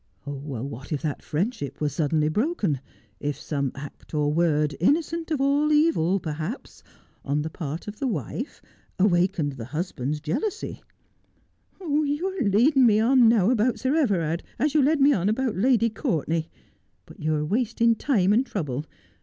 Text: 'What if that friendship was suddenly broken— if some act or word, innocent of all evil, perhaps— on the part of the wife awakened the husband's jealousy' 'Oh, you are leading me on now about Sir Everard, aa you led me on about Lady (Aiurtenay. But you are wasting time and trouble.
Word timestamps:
'What 0.23 0.91
if 0.91 1.03
that 1.03 1.21
friendship 1.21 1.79
was 1.79 1.93
suddenly 1.93 2.27
broken— 2.27 2.79
if 3.29 3.39
some 3.39 3.71
act 3.75 4.15
or 4.15 4.33
word, 4.33 4.75
innocent 4.79 5.29
of 5.29 5.39
all 5.39 5.71
evil, 5.71 6.19
perhaps— 6.19 6.81
on 7.23 7.43
the 7.43 7.51
part 7.51 7.87
of 7.87 7.99
the 7.99 8.07
wife 8.07 8.63
awakened 8.97 9.51
the 9.51 9.65
husband's 9.65 10.19
jealousy' 10.19 10.81
'Oh, 11.81 12.01
you 12.01 12.25
are 12.25 12.43
leading 12.49 12.87
me 12.87 12.99
on 12.99 13.29
now 13.29 13.51
about 13.51 13.77
Sir 13.79 13.95
Everard, 13.95 14.41
aa 14.59 14.69
you 14.73 14.81
led 14.81 14.99
me 14.99 15.13
on 15.13 15.29
about 15.29 15.55
Lady 15.55 15.87
(Aiurtenay. 15.91 16.47
But 17.05 17.19
you 17.19 17.35
are 17.35 17.45
wasting 17.45 17.93
time 17.93 18.33
and 18.33 18.43
trouble. 18.43 18.87